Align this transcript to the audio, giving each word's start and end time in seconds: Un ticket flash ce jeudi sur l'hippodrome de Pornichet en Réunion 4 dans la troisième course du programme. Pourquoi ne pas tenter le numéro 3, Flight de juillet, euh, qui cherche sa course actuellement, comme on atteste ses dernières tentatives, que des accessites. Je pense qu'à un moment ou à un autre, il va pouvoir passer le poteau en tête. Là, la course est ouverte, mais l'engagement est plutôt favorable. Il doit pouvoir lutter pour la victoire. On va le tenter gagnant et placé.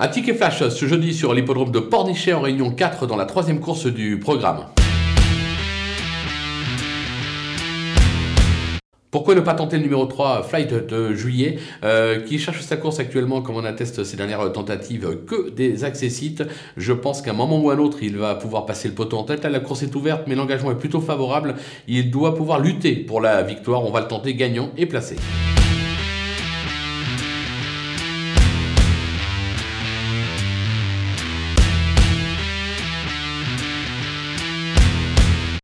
Un 0.00 0.06
ticket 0.06 0.34
flash 0.34 0.62
ce 0.68 0.86
jeudi 0.86 1.12
sur 1.12 1.34
l'hippodrome 1.34 1.72
de 1.72 1.80
Pornichet 1.80 2.32
en 2.32 2.40
Réunion 2.40 2.70
4 2.70 3.08
dans 3.08 3.16
la 3.16 3.24
troisième 3.24 3.58
course 3.58 3.86
du 3.86 4.20
programme. 4.20 4.66
Pourquoi 9.10 9.34
ne 9.34 9.40
pas 9.40 9.54
tenter 9.54 9.76
le 9.78 9.82
numéro 9.82 10.06
3, 10.06 10.44
Flight 10.44 10.72
de 10.72 11.14
juillet, 11.14 11.58
euh, 11.82 12.20
qui 12.20 12.38
cherche 12.38 12.60
sa 12.60 12.76
course 12.76 13.00
actuellement, 13.00 13.42
comme 13.42 13.56
on 13.56 13.64
atteste 13.64 14.04
ses 14.04 14.16
dernières 14.16 14.52
tentatives, 14.52 15.18
que 15.26 15.50
des 15.50 15.82
accessites. 15.82 16.44
Je 16.76 16.92
pense 16.92 17.20
qu'à 17.20 17.32
un 17.32 17.34
moment 17.34 17.58
ou 17.58 17.70
à 17.70 17.74
un 17.74 17.78
autre, 17.78 17.98
il 18.00 18.18
va 18.18 18.36
pouvoir 18.36 18.66
passer 18.66 18.86
le 18.86 18.94
poteau 18.94 19.18
en 19.18 19.24
tête. 19.24 19.42
Là, 19.42 19.50
la 19.50 19.58
course 19.58 19.82
est 19.82 19.96
ouverte, 19.96 20.28
mais 20.28 20.36
l'engagement 20.36 20.70
est 20.70 20.78
plutôt 20.78 21.00
favorable. 21.00 21.56
Il 21.88 22.12
doit 22.12 22.36
pouvoir 22.36 22.60
lutter 22.60 22.94
pour 22.94 23.20
la 23.20 23.42
victoire. 23.42 23.84
On 23.84 23.90
va 23.90 24.02
le 24.02 24.06
tenter 24.06 24.34
gagnant 24.34 24.70
et 24.76 24.86
placé. 24.86 25.16